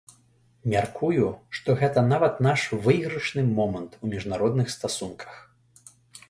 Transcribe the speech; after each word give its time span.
Мяркую, 0.71 1.27
што 1.57 1.75
гэта 1.81 2.03
нават 2.13 2.39
наш 2.47 2.61
выйгрышны 2.87 3.45
момант 3.61 3.91
у 4.03 4.11
міжнародных 4.15 4.67
стасунках. 4.79 5.31